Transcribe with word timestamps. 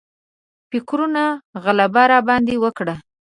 فکرونو 0.69 1.25
غلبه 1.63 2.03
راباندې 2.11 2.55
وکړه. 2.63 2.95